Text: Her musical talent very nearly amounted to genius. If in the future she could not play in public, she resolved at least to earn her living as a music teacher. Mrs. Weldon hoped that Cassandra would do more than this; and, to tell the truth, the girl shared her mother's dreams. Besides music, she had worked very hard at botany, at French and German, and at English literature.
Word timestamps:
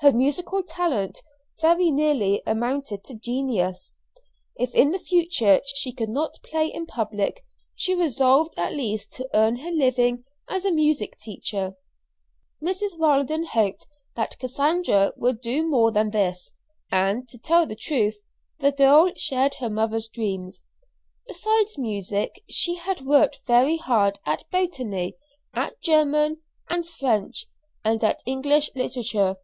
Her 0.00 0.12
musical 0.12 0.62
talent 0.62 1.22
very 1.60 1.90
nearly 1.90 2.40
amounted 2.46 3.02
to 3.02 3.18
genius. 3.18 3.96
If 4.54 4.72
in 4.72 4.92
the 4.92 4.98
future 5.00 5.60
she 5.74 5.92
could 5.92 6.08
not 6.08 6.38
play 6.44 6.68
in 6.68 6.86
public, 6.86 7.44
she 7.74 7.96
resolved 7.96 8.54
at 8.56 8.72
least 8.72 9.10
to 9.14 9.28
earn 9.34 9.56
her 9.56 9.72
living 9.72 10.24
as 10.48 10.64
a 10.64 10.70
music 10.70 11.18
teacher. 11.18 11.74
Mrs. 12.62 12.96
Weldon 12.96 13.46
hoped 13.46 13.88
that 14.14 14.38
Cassandra 14.38 15.12
would 15.16 15.40
do 15.40 15.68
more 15.68 15.90
than 15.90 16.10
this; 16.12 16.52
and, 16.92 17.28
to 17.30 17.36
tell 17.36 17.66
the 17.66 17.74
truth, 17.74 18.20
the 18.60 18.70
girl 18.70 19.10
shared 19.16 19.54
her 19.54 19.68
mother's 19.68 20.06
dreams. 20.08 20.62
Besides 21.26 21.76
music, 21.76 22.44
she 22.48 22.76
had 22.76 23.04
worked 23.04 23.40
very 23.48 23.78
hard 23.78 24.20
at 24.24 24.48
botany, 24.52 25.16
at 25.54 25.72
French 25.84 26.38
and 26.70 26.84
German, 26.86 27.42
and 27.84 28.04
at 28.04 28.22
English 28.24 28.70
literature. 28.76 29.38